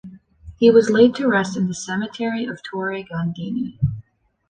He 0.57 0.71
was 0.71 0.89
laid 0.89 1.13
to 1.17 1.27
rest 1.27 1.55
in 1.55 1.67
the 1.67 1.75
cemetery 1.75 2.45
of 2.45 2.63
Torre 2.63 3.03
Gandini. 3.03 3.77